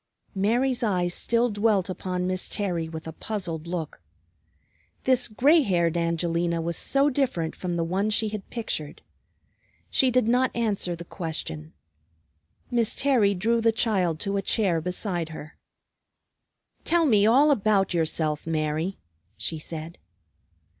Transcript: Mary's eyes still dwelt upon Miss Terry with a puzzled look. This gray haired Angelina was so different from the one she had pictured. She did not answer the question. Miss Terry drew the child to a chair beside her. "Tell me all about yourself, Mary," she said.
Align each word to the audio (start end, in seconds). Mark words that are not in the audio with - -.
Mary's 0.33 0.81
eyes 0.81 1.13
still 1.13 1.51
dwelt 1.51 1.87
upon 1.87 2.25
Miss 2.25 2.49
Terry 2.49 2.89
with 2.89 3.05
a 3.05 3.13
puzzled 3.13 3.67
look. 3.67 4.01
This 5.03 5.27
gray 5.27 5.61
haired 5.61 5.95
Angelina 5.95 6.59
was 6.59 6.75
so 6.75 7.11
different 7.11 7.55
from 7.55 7.75
the 7.75 7.83
one 7.83 8.09
she 8.09 8.29
had 8.29 8.49
pictured. 8.49 9.03
She 9.91 10.09
did 10.09 10.27
not 10.27 10.49
answer 10.55 10.95
the 10.95 11.05
question. 11.05 11.73
Miss 12.71 12.95
Terry 12.95 13.35
drew 13.35 13.61
the 13.61 13.71
child 13.71 14.19
to 14.21 14.37
a 14.37 14.41
chair 14.41 14.81
beside 14.81 15.29
her. 15.29 15.55
"Tell 16.83 17.05
me 17.05 17.27
all 17.27 17.51
about 17.51 17.93
yourself, 17.93 18.47
Mary," 18.47 18.97
she 19.37 19.59
said. 19.59 19.99